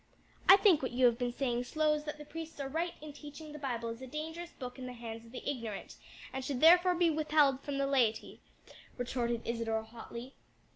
"I 0.49 0.57
think 0.57 0.81
what 0.81 0.93
you 0.93 1.05
have 1.05 1.19
been 1.19 1.31
saying 1.31 1.61
shows 1.61 2.05
that 2.05 2.17
the 2.17 2.25
priests 2.25 2.59
are 2.59 2.67
right 2.67 2.95
in 3.03 3.13
teaching 3.13 3.49
that 3.51 3.53
the 3.53 3.59
Bible 3.59 3.89
is 3.89 4.01
a 4.01 4.07
dangerous 4.07 4.49
book 4.49 4.79
in 4.79 4.87
the 4.87 4.93
hands 4.93 5.27
of 5.27 5.31
the 5.31 5.47
ignorant, 5.47 5.97
and 6.33 6.43
should 6.43 6.59
therefore 6.59 6.95
be 6.95 7.11
withheld 7.11 7.61
from 7.61 7.77
the 7.77 7.85
laity," 7.85 8.41
retorted 8.97 9.47
Isadore 9.47 9.83
hotly. 9.83 10.33